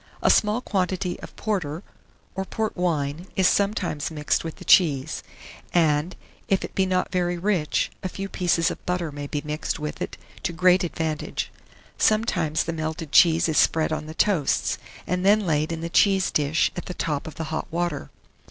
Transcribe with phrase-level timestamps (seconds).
[0.23, 1.83] A small quantity of porter,
[2.33, 5.21] or port wine, is sometimes mixed with the cheese;
[5.75, 6.15] and,
[6.47, 10.01] if it be not very rich, a few pieces of butter may be mixed with
[10.01, 11.51] it to great advantage.
[11.99, 16.31] Sometimes the melted cheese is spread on the toasts, and then laid in the cheese
[16.31, 18.09] dish at the top of the hot water.